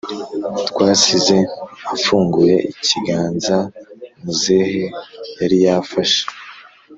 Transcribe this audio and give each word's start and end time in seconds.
twasize 0.69 1.37
afunguye 1.95 2.55
ikiganza 2.81 3.57
muzehe 4.21 4.83
yariyafashe 5.39 6.21